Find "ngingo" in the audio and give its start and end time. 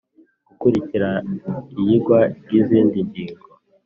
3.07-3.45